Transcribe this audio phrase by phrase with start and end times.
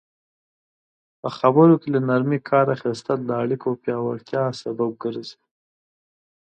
[1.19, 5.37] په خبرو کې له نرمي کار اخیستل د اړیکو پیاوړتیا سبب ګرځي.